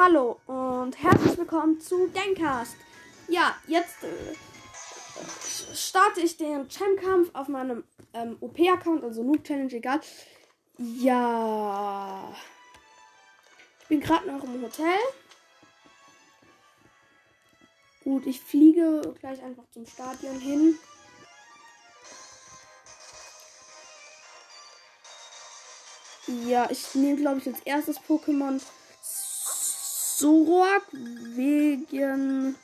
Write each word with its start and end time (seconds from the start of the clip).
Hallo 0.00 0.38
und 0.46 0.96
herzlich 1.02 1.36
willkommen 1.36 1.80
zu 1.80 2.08
Gamecast. 2.12 2.76
Ja, 3.26 3.56
jetzt 3.66 4.04
äh, 4.04 5.74
starte 5.74 6.20
ich 6.20 6.36
den 6.36 6.68
Champ-Kampf 6.68 7.30
auf 7.32 7.48
meinem 7.48 7.82
ähm, 8.14 8.36
OP-Account, 8.38 9.02
also 9.02 9.24
Noob 9.24 9.42
Challenge, 9.42 9.72
egal. 9.72 10.00
Ja. 10.78 12.32
Ich 13.80 13.88
bin 13.88 13.98
gerade 13.98 14.30
noch 14.30 14.44
im 14.44 14.62
Hotel. 14.62 14.98
Gut, 18.04 18.24
ich 18.26 18.40
fliege 18.40 19.00
gleich 19.18 19.42
einfach 19.42 19.64
zum 19.72 19.84
Stadion 19.84 20.38
hin. 20.38 20.78
Ja, 26.46 26.70
ich 26.70 26.94
nehme, 26.94 27.16
glaube 27.16 27.38
ich, 27.38 27.48
als 27.48 27.58
erstes 27.64 27.98
Pokémon 27.98 28.62
Zoroark 30.18 30.84
wegen. 30.92 32.56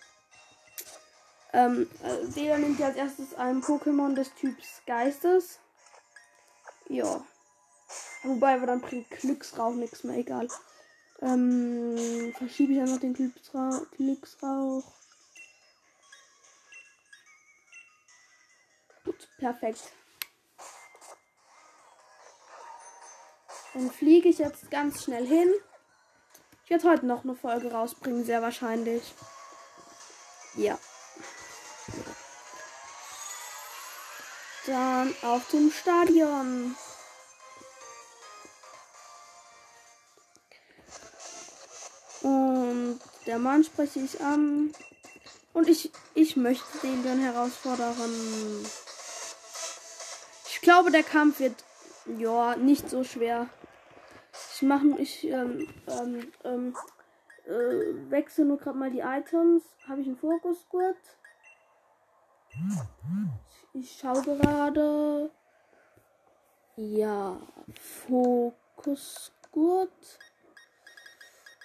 Ähm, 1.52 1.88
äh, 2.02 2.34
Wähler 2.34 2.58
nimmt 2.58 2.80
ja 2.80 2.86
als 2.86 2.96
erstes 2.96 3.34
ein 3.34 3.62
Pokémon 3.62 4.16
des 4.16 4.34
Typs 4.34 4.82
Geistes. 4.86 5.60
Ja. 6.88 7.24
Wobei 8.24 8.58
wir 8.58 8.66
dann 8.66 8.80
bringt 8.80 9.08
Glücksrauch 9.08 9.74
nichts 9.74 10.02
mehr, 10.02 10.16
egal. 10.16 10.48
Ähm, 11.20 12.34
verschiebe 12.36 12.72
ich 12.72 12.80
einfach 12.80 12.98
den 12.98 13.14
Glücksrauch. 13.14 13.88
Glücksrauch. 13.92 14.82
Gut, 19.04 19.28
perfekt. 19.38 19.92
Dann 23.74 23.90
fliege 23.92 24.28
ich 24.28 24.38
jetzt 24.38 24.68
ganz 24.72 25.04
schnell 25.04 25.26
hin. 25.26 25.54
Ich 26.64 26.70
werde 26.70 26.88
heute 26.88 27.04
noch 27.04 27.24
eine 27.24 27.34
Folge 27.34 27.70
rausbringen, 27.70 28.24
sehr 28.24 28.40
wahrscheinlich. 28.40 29.14
Ja. 30.56 30.78
Dann 34.66 35.14
auf 35.22 35.46
dem 35.50 35.70
Stadion. 35.70 36.74
Und 42.22 43.00
der 43.26 43.38
Mann 43.38 43.62
spreche 43.62 44.00
ich 44.00 44.22
an. 44.22 44.72
Und 45.52 45.68
ich, 45.68 45.92
ich 46.14 46.36
möchte 46.36 46.78
den 46.82 47.04
dann 47.04 47.20
herausfordern. 47.20 47.94
Ich 50.48 50.62
glaube, 50.62 50.90
der 50.90 51.02
Kampf 51.02 51.40
wird 51.40 51.62
ja 52.18 52.56
nicht 52.56 52.88
so 52.88 53.04
schwer. 53.04 53.50
Ich 54.64 54.68
mache, 54.68 54.86
ich 54.96 55.24
ähm, 55.24 55.68
ähm, 55.88 56.32
ähm, 56.42 56.74
äh, 57.44 58.10
wechsle 58.10 58.46
nur 58.46 58.56
gerade 58.56 58.78
mal 58.78 58.90
die 58.90 59.00
Items. 59.00 59.62
Habe 59.86 60.00
ich 60.00 60.06
einen 60.06 60.16
Fokusgurt? 60.16 60.96
Ich, 62.48 63.82
ich 63.82 63.92
schaue 64.00 64.22
gerade. 64.22 65.30
Ja, 66.76 67.38
Fokusgurt. 68.08 69.28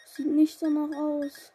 Sieht 0.06 0.28
nicht 0.28 0.62
danach 0.62 0.94
aus. 0.98 1.54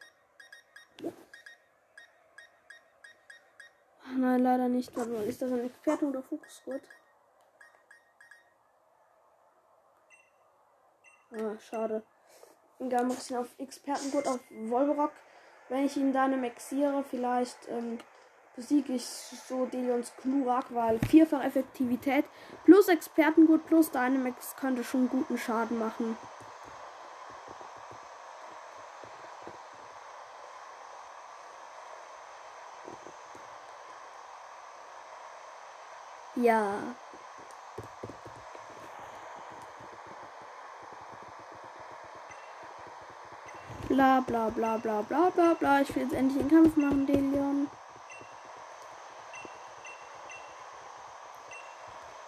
Ach 4.02 4.16
nein, 4.16 4.42
leider 4.42 4.68
nicht. 4.70 4.96
Ist 4.96 5.42
das 5.42 5.52
ein 5.52 5.66
Experte 5.66 6.06
oder 6.06 6.22
Fokusgurt? 6.22 6.88
Ah, 11.36 11.58
schade. 11.58 12.02
Egal, 12.78 13.06
mache 13.06 13.18
ich 13.20 13.36
auf 13.36 13.48
Expertengurt 13.58 14.26
auf 14.28 14.40
Wolverock. 14.50 15.12
Wenn 15.68 15.84
ich 15.84 15.96
ihn 15.96 16.12
dann 16.12 16.40
maxiere, 16.40 17.02
vielleicht 17.08 17.68
ähm, 17.68 17.98
besiege 18.54 18.92
ich 18.92 19.04
so 19.04 19.66
Delions 19.66 20.12
Glurak, 20.22 20.66
weil 20.72 21.00
vierfach 21.00 21.42
Effektivität 21.42 22.24
plus 22.64 22.88
Expertengurt 22.88 23.66
plus 23.66 23.90
Dynamax 23.90 24.54
könnte 24.56 24.84
schon 24.84 25.08
guten 25.08 25.38
Schaden 25.38 25.78
machen. 25.78 26.16
Ja. 36.36 36.94
Bla 43.94 44.20
bla 44.26 44.50
bla 44.50 44.76
bla 44.76 45.02
bla 45.02 45.30
bla 45.30 45.54
bla. 45.54 45.80
Ich 45.80 45.94
will 45.94 46.02
jetzt 46.02 46.14
endlich 46.14 46.42
den 46.42 46.50
Kampf 46.50 46.76
machen, 46.76 47.06
Delion. 47.06 47.70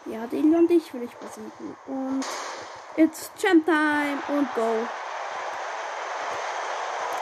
Ja, 0.05 0.28
Delion, 0.28 0.69
dich 0.69 0.94
will 0.94 1.03
ich 1.03 1.16
besiegen. 1.16 1.76
Und 1.88 2.25
it's 2.94 3.32
Champ 3.37 3.65
Time 3.65 4.19
und 4.28 4.55
go. 4.55 4.87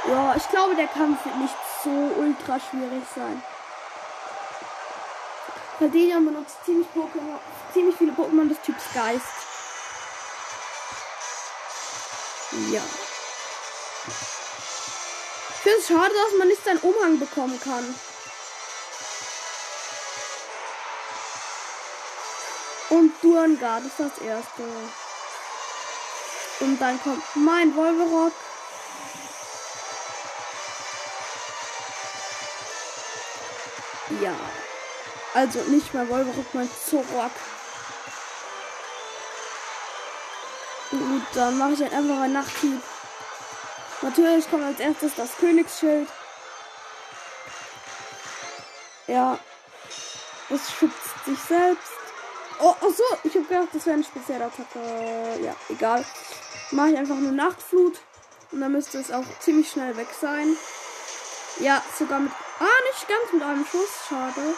Ja, 0.09 0.34
ich 0.37 0.47
glaube, 0.50 0.77
der 0.77 0.88
Kampf 0.88 1.25
wird 1.25 1.37
nicht 1.38 1.56
so 1.83 1.91
ultra 1.91 2.60
schwierig 2.60 3.04
sein. 3.15 3.43
Weil 5.78 5.88
Delion 5.88 6.27
benutzt 6.27 6.62
ziemlich, 6.66 6.88
Pokémon, 6.94 7.38
ziemlich 7.72 7.97
viele 7.97 8.12
Pokémon 8.12 8.47
des 8.47 8.60
Typs 8.60 8.93
Geist. 8.93 9.25
Ja. 12.71 12.83
Es 15.77 15.89
schade, 15.89 16.15
dass 16.15 16.39
man 16.39 16.49
nicht 16.49 16.65
seinen 16.65 16.79
Umhang 16.79 17.19
bekommen 17.19 17.59
kann. 17.61 17.95
Und 22.91 23.12
Durngard 23.23 23.84
ist 23.84 23.99
das 23.99 24.19
erste. 24.19 24.63
Und 26.61 26.81
dann 26.81 27.03
kommt 27.03 27.23
mein 27.34 27.75
Wolverock. 27.75 28.33
Ja. 34.23 34.34
Also 35.33 35.59
nicht 35.63 35.93
mein 35.93 36.09
Wolverock, 36.09 36.55
mein 36.55 36.71
Zoroark. 36.89 37.33
Gut, 40.91 41.23
dann 41.34 41.59
mache 41.59 41.73
ich 41.73 41.83
einfach 41.83 42.21
ein 42.21 42.33
Nachthieb. 42.33 42.81
Natürlich 44.03 44.50
kommt 44.50 44.65
als 44.65 44.81
erstes 44.81 45.15
das 45.16 45.37
Königsschild. 45.37 46.09
Ja. 49.06 49.38
Es 50.50 50.71
schützt 50.72 51.25
sich 51.25 51.38
selbst. 51.38 51.93
Oh, 52.60 52.75
ach 52.78 52.94
so, 52.94 53.03
ich 53.25 53.34
habe 53.34 53.44
gedacht, 53.44 53.69
das 53.72 53.87
wäre 53.87 53.94
eine 53.94 54.04
spezielle 54.04 54.44
Attacke. 54.44 54.78
Ja, 55.43 55.54
egal. 55.69 56.04
Mache 56.71 56.91
ich 56.91 56.99
einfach 56.99 57.16
eine 57.16 57.33
Nachtflut. 57.33 57.99
Und 58.53 58.60
dann 58.60 58.72
müsste 58.72 58.99
es 58.99 59.10
auch 59.10 59.25
ziemlich 59.41 59.71
schnell 59.71 59.97
weg 59.97 60.09
sein. 60.21 60.56
Ja, 61.60 61.83
sogar 61.99 62.21
mit. 62.21 62.33
Ah, 62.60 62.93
nicht 62.93 63.09
ganz 63.09 63.33
mit 63.33 63.43
einem 63.43 63.66
Schuss. 63.66 63.91
Schade. 64.09 64.54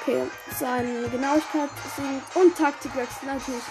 Okay, 0.00 0.26
seine 0.58 1.08
Genauigkeit 1.08 1.70
sinkt 1.94 2.36
und 2.36 2.56
Taktikwechsel 2.56 3.28
natürlich. 3.28 3.62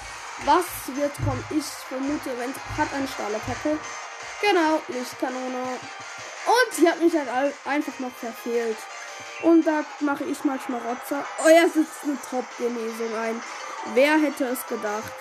Was 0.46 0.66
wird 0.96 1.14
kommen? 1.18 1.44
Ich 1.50 1.66
vermute, 1.66 2.38
wenn 2.38 2.54
hat 2.78 2.94
eine 2.94 3.08
Stahlattacke. 3.08 3.78
Genau, 4.42 4.82
Lichtkanone. 4.88 5.80
Und 6.46 6.74
sie 6.74 6.88
hat 6.88 7.02
mich 7.02 7.14
halt 7.14 7.28
einfach 7.66 8.00
noch 8.00 8.12
verfehlt. 8.14 8.78
Und 9.44 9.68
da 9.68 9.84
mache 10.00 10.24
ich 10.24 10.44
mal 10.44 10.60
Schmarotzer. 10.60 11.26
Oh, 11.44 11.48
er 11.48 11.70
sitzt 11.70 12.04
eine 12.04 12.18
Top-Genesung 12.30 13.16
ein. 13.16 13.42
Wer 13.94 14.18
hätte 14.18 14.46
es 14.46 14.66
gedacht? 14.66 15.12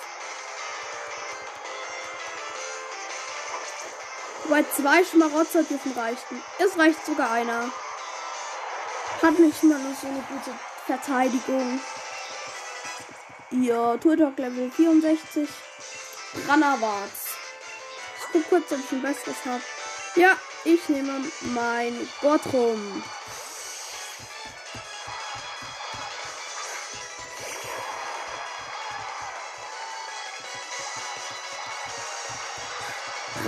Bei 4.49 4.63
zwei 4.75 5.03
Schmarotzer 5.03 5.63
dürfen 5.63 5.91
reichen. 5.93 6.43
Es 6.57 6.77
reicht 6.77 7.05
sogar 7.05 7.31
einer. 7.31 7.69
Hat 9.21 9.37
nicht 9.37 9.63
mal 9.63 9.79
so 10.01 10.07
eine 10.07 10.23
gute 10.23 10.57
Verteidigung. 10.85 11.79
Ja, 13.51 13.97
Turtok 13.97 14.37
Level 14.37 14.69
64. 14.69 15.49
Rannerwarts. 16.47 17.29
Ich 18.19 18.31
guck 18.31 18.47
kurz, 18.47 18.71
ob 18.71 18.77
ich 18.77 18.91
ein 18.91 19.01
besseres 19.01 19.37
habe. 19.43 19.63
Ja, 20.15 20.37
ich 20.65 20.87
nehme 20.87 21.19
mein 21.55 22.07
Gottrum. 22.21 23.03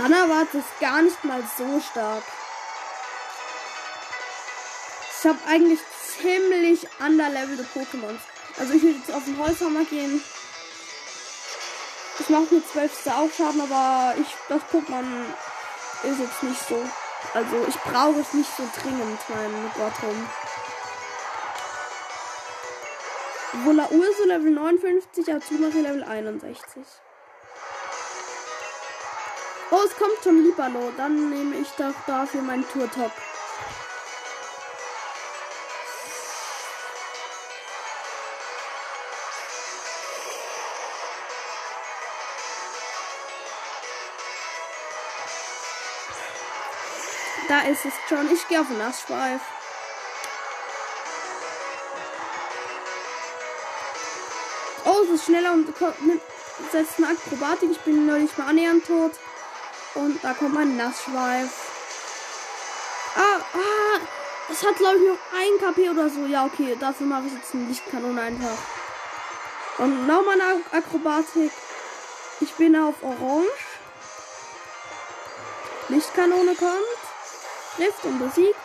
Rannerwarts 0.00 0.54
ist 0.54 0.80
gar 0.80 1.00
nicht 1.02 1.22
mal 1.22 1.44
so 1.56 1.80
stark. 1.80 2.24
Ich 5.16 5.28
habe 5.28 5.38
eigentlich 5.46 5.78
ziemlich 6.20 6.88
underlevelte 6.98 7.64
Pokémon. 7.72 8.18
Also 8.58 8.74
ich 8.74 8.82
will 8.82 8.96
jetzt 8.96 9.12
auf 9.12 9.24
den 9.24 9.38
Holzhammer 9.38 9.84
gehen. 9.84 10.22
Es 12.18 12.28
macht 12.28 12.52
nur 12.52 12.62
12 12.66 13.04
Schaden, 13.04 13.60
aber 13.60 14.14
ich, 14.20 14.28
das 14.48 14.62
Pokémon 14.70 15.24
ist 16.04 16.20
jetzt 16.20 16.42
nicht 16.42 16.68
so. 16.68 16.82
Also 17.34 17.66
ich 17.66 17.76
brauche 17.76 18.20
es 18.20 18.32
nicht 18.34 18.50
so 18.56 18.64
dringend, 18.80 19.18
mein 19.28 19.70
Gottrum. 19.74 20.28
Vola 23.64 23.88
Urso 23.90 24.24
Level 24.24 24.50
59, 24.50 25.32
Azumari 25.32 25.80
Level 25.80 26.04
61. 26.04 26.82
Oh, 29.70 29.80
es 29.86 29.96
kommt 29.96 30.22
schon 30.22 30.42
Libalo. 30.44 30.92
Dann 30.96 31.30
nehme 31.30 31.56
ich 31.56 31.68
doch 31.78 31.94
dafür 32.06 32.42
meinen 32.42 32.68
Tour-Top. 32.68 33.10
Da 47.52 47.60
ist 47.68 47.84
es 47.84 47.92
schon. 48.08 48.32
Ich 48.32 48.48
gehe 48.48 48.58
auf 48.58 48.66
den 48.66 48.78
Nassschweif. 48.78 49.42
Oh, 54.86 55.02
es 55.04 55.10
ist 55.10 55.26
schneller 55.26 55.52
und 55.52 55.68
setzt 56.72 56.96
eine 56.96 57.08
Akrobatik. 57.08 57.72
Ich 57.72 57.80
bin 57.80 58.06
nicht 58.06 58.38
mal 58.38 58.48
annähernd 58.48 58.86
tot. 58.86 59.12
Und 59.94 60.24
da 60.24 60.32
kommt 60.32 60.54
mein 60.54 60.78
Nassschweif. 60.78 61.50
Ah, 63.16 63.40
ah. 63.52 64.00
Es 64.50 64.64
hat, 64.64 64.76
glaube 64.76 64.96
ich, 64.96 65.08
noch 65.10 65.18
ein 65.38 65.74
KP 65.74 65.90
oder 65.90 66.08
so. 66.08 66.24
Ja, 66.24 66.46
okay. 66.46 66.74
Dafür 66.80 67.06
mache 67.06 67.26
ich 67.26 67.34
jetzt 67.34 67.52
eine 67.52 67.66
Lichtkanone 67.66 68.18
einfach. 68.18 68.58
Und 69.76 70.06
nochmal 70.06 70.40
eine 70.40 70.62
Akrobatik. 70.72 71.52
Ich 72.40 72.54
bin 72.54 72.74
auf 72.76 72.94
Orange. 73.02 73.66
Lichtkanone 75.90 76.54
kommt. 76.54 77.01
Trifft 77.76 78.04
und 78.04 78.18
besiegt. 78.18 78.56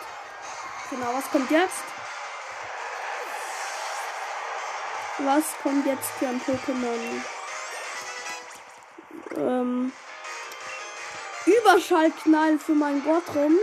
Genau, 0.90 1.14
was 1.14 1.30
kommt 1.30 1.50
jetzt? 1.50 1.84
Was 5.18 5.44
kommt 5.62 5.86
jetzt 5.86 6.10
für 6.18 6.28
ein 6.28 6.40
Pokémon? 6.40 7.22
Ähm. 9.36 9.92
Überschallknall 11.44 12.58
für 12.58 12.74
mein 12.74 13.02
Gottrum. 13.02 13.58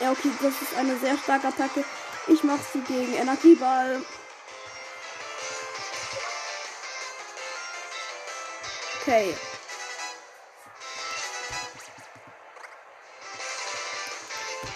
Ja, 0.00 0.12
okay, 0.12 0.30
das 0.40 0.62
ist 0.62 0.76
eine 0.76 0.96
sehr 0.98 1.18
starke 1.18 1.48
Attacke. 1.48 1.84
Ich 2.28 2.44
mache 2.44 2.60
sie 2.72 2.80
gegen 2.80 3.14
Energieball. 3.14 4.02
Okay. 9.00 9.34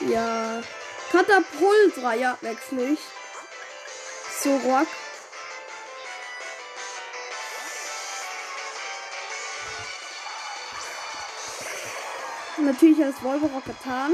Ja. 0.08 0.62
Katapultra, 1.10 2.14
ja, 2.14 2.38
wechsle 2.40 2.92
ich. 2.92 2.98
So, 4.42 4.56
Rock. 4.56 4.88
Natürlich 12.58 13.04
als 13.04 13.22
Wolverock 13.22 13.64
getan. 13.64 14.12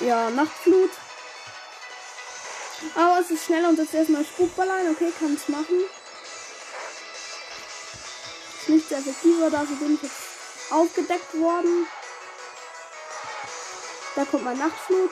Ja, 0.00 0.30
Nachtflut. 0.30 0.90
Aber 2.94 3.18
es 3.20 3.30
ist 3.30 3.44
schneller 3.44 3.68
und 3.68 3.78
das 3.78 3.92
erstmal 3.92 4.24
Spukballein. 4.24 4.90
Okay, 4.90 5.12
kann 5.18 5.34
es 5.34 5.48
machen. 5.48 5.84
Nicht 8.68 8.88
sehr 8.88 8.98
effektiver, 8.98 9.50
dafür 9.50 9.76
bin 9.76 9.94
ich 9.94 10.02
jetzt 10.02 10.14
aufgedeckt 10.70 11.34
worden. 11.40 11.86
Da 14.14 14.24
kommt 14.26 14.44
mein 14.44 14.58
Nachtflut. 14.58 15.10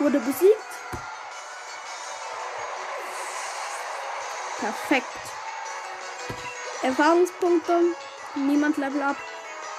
Wurde 0.00 0.18
besiegt. 0.18 0.58
Perfekt. 4.58 5.06
Erfahrungspunkte. 6.82 7.80
Niemand 8.34 8.76
Level 8.76 9.02
up. 9.02 9.16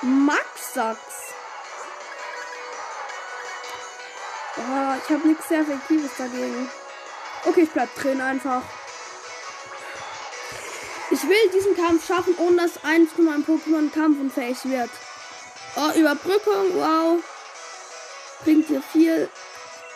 Max 0.01 0.73
Sachs. 0.73 1.33
Oh, 4.57 4.95
ich 5.03 5.13
habe 5.13 5.27
nichts 5.27 5.49
sehr 5.49 5.61
Effektives 5.61 6.11
dagegen. 6.17 6.69
Okay, 7.43 7.61
ich 7.63 7.71
bleib 7.71 7.93
drin 7.95 8.21
einfach. 8.21 8.61
Ich 11.15 11.23
will 11.29 11.49
diesen 11.53 11.77
Kampf 11.77 12.05
schaffen, 12.05 12.35
ohne 12.39 12.63
dass 12.63 12.83
eins 12.83 13.13
von 13.13 13.23
meinen 13.23 13.45
Pokémon 13.45 13.89
kampfunfähig 13.89 14.57
wird. 14.65 14.89
Oh, 15.77 15.97
Überbrückung, 15.97 16.73
wow. 16.73 17.23
Bringt 18.43 18.67
hier 18.67 18.81
viel. 18.81 19.29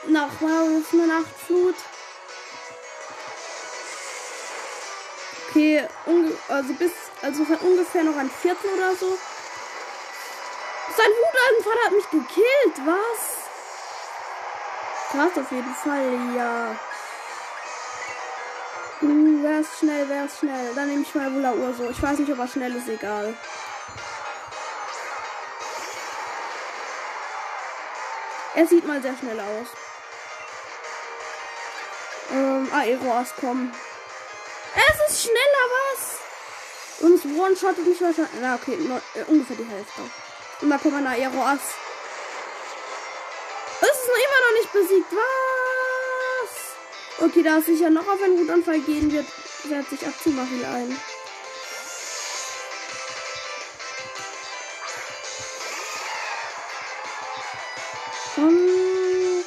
Nach, 0.07 0.29
wow, 0.39 0.69
ist 0.79 0.93
eine 0.93 1.07
Nachtflut. 1.07 1.75
Okay, 5.49 5.85
also 6.47 6.73
bis, 6.75 6.91
also 7.21 7.43
es 7.43 7.49
hat 7.49 7.63
ungefähr 7.63 8.05
noch 8.05 8.15
ein 8.15 8.31
Viertel 8.31 8.69
oder 8.77 8.95
so. 8.95 9.17
Sein 10.95 11.11
Wutanfall 11.19 11.85
hat 11.85 11.91
mich 11.91 12.09
gekillt, 12.11 12.85
was? 12.85 13.19
Krass 15.11 15.43
auf 15.43 15.51
jeden 15.51 15.75
Fall, 15.75 16.35
ja. 16.37 16.79
Uh, 19.01 19.43
wer 19.43 19.61
ist 19.61 19.79
schnell, 19.79 20.09
wer 20.09 20.25
ist 20.25 20.39
schnell? 20.39 20.73
Dann 20.75 20.89
nehme 20.89 21.03
ich 21.03 21.15
mal 21.15 21.33
Wula 21.33 21.53
Urso. 21.53 21.89
Ich 21.89 22.01
weiß 22.01 22.19
nicht, 22.19 22.31
ob 22.31 22.39
er 22.39 22.47
schnell 22.47 22.75
ist, 22.75 22.89
egal. 22.89 23.33
Er 28.55 28.67
sieht 28.67 28.85
mal 28.85 29.01
sehr 29.01 29.15
schnell 29.15 29.39
aus. 29.39 29.67
Ähm, 32.31 32.69
Aeroas 32.73 33.33
kommen. 33.39 33.73
Es 34.75 35.11
ist 35.11 35.23
schneller, 35.23 35.65
was? 35.77 36.19
Und 36.99 37.13
es 37.15 37.23
one-shottet 37.25 37.87
nicht 37.87 38.01
wahrscheinlich. 38.01 38.41
Na, 38.41 38.55
okay, 38.55 38.75
no, 38.75 38.97
äh, 39.15 39.23
ungefähr 39.27 39.55
die 39.55 39.63
Hälfte. 39.63 40.01
Und 40.61 40.69
da 40.69 40.77
kommt 40.77 40.95
ein 40.95 41.07
Aeroas. 41.07 41.61
Es 43.81 43.87
ist 43.87 44.07
noch 44.07 44.17
immer 44.17 44.41
noch 44.45 44.53
nicht 44.59 44.73
besiegt. 44.73 45.11
Was? 45.11 45.68
Okay, 47.21 47.43
da 47.43 47.57
es 47.57 47.65
sicher 47.65 47.89
noch 47.89 48.07
auf 48.07 48.21
einen 48.23 48.39
Wutanfall 48.39 48.79
gehen 48.79 49.11
wird, 49.11 49.25
setzt 49.67 49.89
sich 49.89 50.07
Abzumachel 50.07 50.63
ein. 50.63 50.97
Um, 58.37 59.43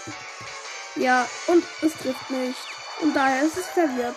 ja, 0.97 1.27
und 1.47 1.65
es 1.81 1.93
trifft 1.95 2.31
nicht. 2.31 2.59
Und 3.01 3.17
daher 3.17 3.43
ist 3.43 3.57
es 3.57 3.67
verwirrt. 3.69 4.17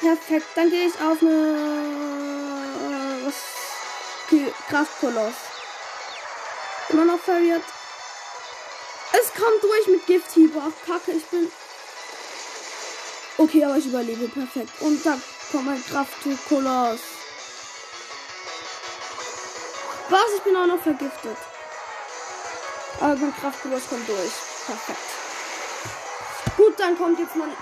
Perfekt, 0.00 0.46
dann 0.54 0.68
gehe 0.68 0.86
ich 0.86 0.94
auf 1.00 1.22
eine. 1.22 1.90
Äh, 4.30 4.50
Kraftkoloss. 4.68 5.34
Immer 6.90 7.04
noch 7.04 7.18
verwirrt. 7.18 7.64
Es 9.12 9.32
kommt 9.34 9.62
durch 9.62 9.86
mit 9.88 10.06
Gifthieber. 10.06 10.62
Ach, 10.66 10.86
Kacke, 10.86 11.12
ich 11.12 11.24
bin. 11.26 11.50
Okay, 13.38 13.64
aber 13.64 13.76
ich 13.76 13.86
überlebe. 13.86 14.28
Perfekt. 14.28 14.70
Und 14.80 15.04
da 15.04 15.18
kommt 15.50 15.66
mein 15.66 15.84
Kraftkoloss. 15.84 17.00
Was? 20.10 20.34
Ich 20.36 20.42
bin 20.42 20.56
auch 20.56 20.66
noch 20.66 20.82
vergiftet. 20.82 21.36
Aber 23.00 23.16
mein 23.16 23.34
Kraftkoloss 23.36 23.88
kommt 23.88 24.08
durch. 24.08 24.32
Perfekt. 24.66 24.98
Gut, 26.56 26.78
dann 26.78 26.98
kommt 26.98 27.18
jetzt 27.18 27.34
mein 27.36 27.52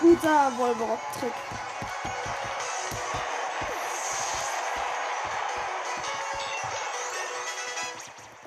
guter 0.00 0.52
Wolverock-Trick. 0.56 1.32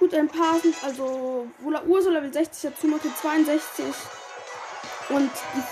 Gut, 0.08 0.18
ein 0.18 0.30
paar 0.30 0.58
sind 0.58 0.74
also 0.86 1.48
Urso 1.86 2.10
Level 2.10 2.32
60, 2.32 2.72
dazu 2.72 2.88
noch 2.88 3.00
62. 3.02 3.84
Und 5.10 5.30
die 5.54 5.64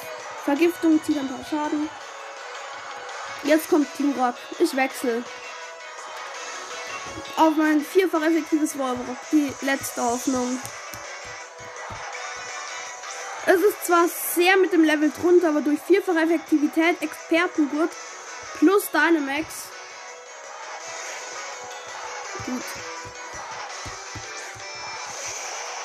Vergiftung 0.43 1.01
zieht 1.01 1.17
ein 1.17 1.29
paar 1.29 1.45
Schaden. 1.45 1.89
Jetzt 3.43 3.69
kommt 3.69 3.87
Glurak. 3.95 4.35
Ich 4.59 4.75
wechsle. 4.75 5.23
Auf 7.37 7.55
mein 7.55 7.79
vierfach 7.79 8.23
effektives 8.23 8.77
Wolverock. 8.77 9.15
Die 9.31 9.53
letzte 9.61 10.03
Hoffnung. 10.03 10.59
Es 13.45 13.61
ist 13.61 13.85
zwar 13.85 14.05
sehr 14.09 14.57
mit 14.57 14.73
dem 14.73 14.83
Level 14.83 15.11
drunter, 15.11 15.49
aber 15.49 15.61
durch 15.61 15.79
vierfache 15.79 16.19
Effektivität, 16.19 17.01
Expertengurt 17.01 17.91
plus 18.59 18.91
Dynamax. 18.91 19.45
Gut. 22.45 22.63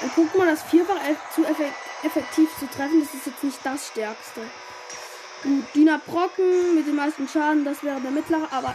Ein 0.02 0.10
Pokémon, 0.10 0.46
das 0.46 0.62
vierfach 0.62 0.96
zu 1.34 1.44
effektiv 1.44 2.48
zu 2.58 2.66
treffen, 2.66 3.00
das 3.00 3.14
ist 3.14 3.26
jetzt 3.26 3.44
nicht 3.44 3.58
das 3.64 3.88
stärkste. 3.88 4.42
Gut, 5.42 5.64
Dina 5.74 6.00
Brocken 6.06 6.74
mit 6.74 6.86
dem 6.86 6.96
meisten 6.96 7.28
Schaden, 7.28 7.64
das 7.64 7.82
wäre 7.82 8.00
der 8.00 8.10
mittlere, 8.10 8.48
aber 8.50 8.74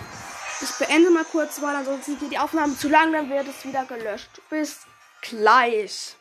ich 0.62 0.72
beende 0.78 1.10
mal 1.10 1.26
kurz, 1.26 1.62
weil 1.62 1.76
ansonsten 1.76 2.18
geht 2.20 2.32
die 2.32 2.40
Aufnahme 2.40 2.78
zu 2.78 2.88
lang, 2.88 3.12
dann 3.12 3.30
wird 3.30 3.48
es 3.48 3.66
wieder 3.66 3.86
gelöscht. 3.86 4.42
Bis 4.50 4.80
gleich. 5.22 6.16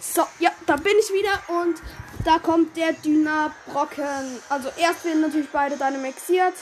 So, 0.00 0.26
ja, 0.38 0.50
da 0.66 0.76
bin 0.76 0.94
ich 0.98 1.12
wieder 1.12 1.42
und 1.60 1.80
da 2.24 2.38
kommt 2.38 2.76
der 2.76 2.92
Dynabrocken. 2.92 4.40
Also 4.48 4.70
erst 4.76 5.04
werden 5.04 5.22
natürlich 5.22 5.50
beide 5.50 5.76
Dynamaxiert. 5.76 6.54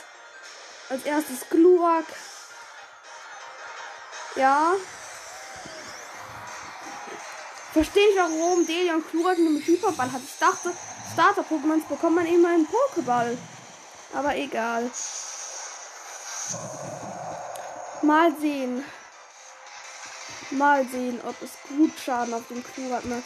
Als 0.88 1.04
erstes 1.04 1.48
Glurak. 1.48 2.06
Ja. 4.34 4.74
Verstehe 7.72 8.08
ich, 8.08 8.16
warum 8.16 8.66
Delia 8.66 8.94
und 8.94 9.08
Glurak 9.10 9.38
einen 9.38 9.64
Hyperball 9.64 10.10
hat. 10.10 10.22
Ich 10.24 10.38
dachte, 10.38 10.72
Starter-Pokémons 11.12 11.86
bekommt 11.88 12.16
man 12.16 12.26
immer 12.26 12.48
einen 12.48 12.66
Pokéball. 12.66 13.36
Aber 14.12 14.36
egal. 14.36 14.90
Mal 18.02 18.34
sehen. 18.40 18.84
Mal 20.50 20.84
sehen, 20.88 21.20
ob 21.24 21.36
es 21.42 21.50
gut 21.68 21.92
Schaden 22.04 22.34
auf 22.34 22.48
dem 22.48 22.64
Klurat 22.64 23.04
macht. 23.04 23.22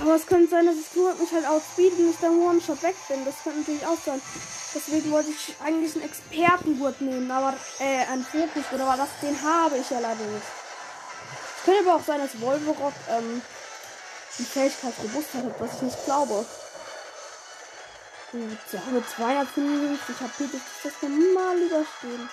Aber 0.00 0.14
es 0.14 0.26
könnte 0.26 0.50
sein, 0.50 0.66
dass 0.66 0.76
das 0.76 0.92
Klurat 0.92 1.18
mich 1.18 1.32
halt 1.32 1.46
outspeedet 1.48 1.98
und 1.98 2.10
ich 2.10 2.20
dann 2.20 2.38
One-Shot 2.38 2.80
weg 2.84 2.94
bin. 3.08 3.24
Das 3.24 3.42
könnte 3.42 3.58
natürlich 3.58 3.86
auch 3.86 3.98
sein. 4.04 4.20
Deswegen 4.72 5.10
wollte 5.10 5.30
ich 5.30 5.56
eigentlich 5.64 5.96
einen 5.96 6.04
Expertengurt 6.04 7.00
nehmen, 7.00 7.28
aber 7.28 7.54
äh, 7.80 8.04
ein 8.12 8.22
Fokus 8.22 8.64
oder 8.72 8.86
war 8.86 9.08
den 9.20 9.42
habe 9.42 9.78
ich 9.78 9.90
ja 9.90 9.98
leider 9.98 10.24
nicht. 10.24 10.57
Könnte 11.68 11.90
aber 11.90 12.00
auch 12.00 12.06
sein, 12.06 12.18
dass 12.18 12.40
Wolverock 12.40 12.94
ähm, 13.10 13.42
die 14.38 14.44
Fähigkeit 14.44 14.94
Robustheit 15.02 15.44
hat, 15.44 15.60
was 15.60 15.74
ich 15.74 15.82
nicht 15.82 16.02
glaube. 16.06 16.46
Gut, 18.32 18.58
so 18.72 18.78
haben 18.78 18.94
wir 18.94 19.06
255 19.06 20.16
HP, 20.18 20.44
das 20.50 20.62
ist 20.62 20.84
das 20.84 20.92
normal 21.02 21.58
überstehen. 21.58 22.30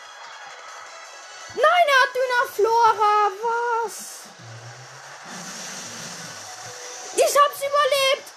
Nein, 1.54 1.86
er 1.86 2.00
hat 2.02 2.16
Dynaflora. 2.16 3.32
Was? 3.44 3.96
Ich 7.18 7.36
hab's 7.38 7.60
überlebt. 7.60 8.28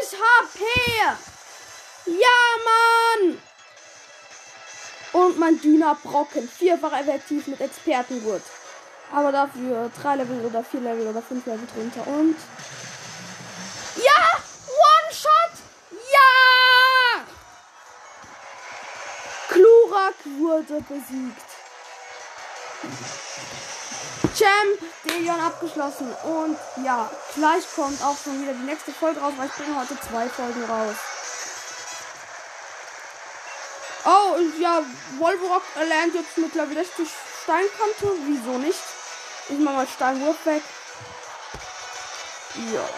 21 0.00 0.20
HP. 0.22 0.64
Ja, 2.06 2.40
Mann. 2.64 3.42
Und 5.12 5.38
mein 5.38 5.60
Dynabrocken. 5.60 6.48
Vierfach 6.48 6.98
effektiv 6.98 7.46
mit 7.46 7.60
Expertengurt. 7.60 8.42
Aber 9.12 9.32
dafür 9.32 9.90
drei 10.00 10.16
Level 10.16 10.44
oder 10.46 10.62
vier 10.62 10.80
Level 10.80 11.08
oder 11.08 11.22
fünf 11.22 11.44
Level 11.46 11.66
drunter. 11.74 12.06
Und. 12.06 12.36
Ja! 13.96 14.38
One-Shot! 14.68 15.52
Ja! 16.12 17.24
Klurak 19.48 20.14
wurde 20.38 20.80
besiegt. 20.88 21.50
Champ, 24.38 24.78
Delion 25.04 25.40
abgeschlossen. 25.40 26.14
Und 26.24 26.56
ja, 26.84 27.10
gleich 27.34 27.64
kommt 27.74 28.00
auch 28.02 28.16
schon 28.16 28.40
wieder 28.40 28.54
die 28.54 28.64
nächste 28.64 28.92
Folge 28.92 29.20
raus, 29.20 29.34
weil 29.36 29.48
ich 29.48 29.52
bringe 29.52 29.78
heute 29.78 29.98
zwei 30.00 30.28
Folgen 30.28 30.64
raus. 30.64 30.96
Oh, 34.04 34.36
und 34.36 34.58
ja, 34.58 34.82
Wolverock 35.18 35.62
erlernt 35.74 36.14
jetzt 36.14 36.38
mit 36.38 36.54
Level 36.54 36.74
60 36.74 37.08
Steinkante. 37.42 38.16
Wieso 38.26 38.58
nicht? 38.58 38.80
Ich 39.50 39.58
mach 39.58 39.72
mal 39.72 39.86
Steinwurf 39.86 40.46
weg. 40.46 40.62
Ja. 42.72 42.88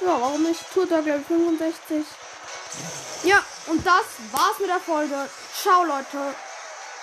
Ja, 0.00 0.20
warum 0.20 0.42
nicht? 0.42 0.60
Tourtag 0.72 1.04
Level 1.04 1.24
65. 1.24 2.04
Ja, 3.24 3.42
und 3.66 3.86
das 3.86 4.04
war's 4.32 4.58
mit 4.58 4.68
der 4.68 4.80
Folge. 4.80 5.28
Ciao, 5.54 5.84
Leute. 5.84 6.34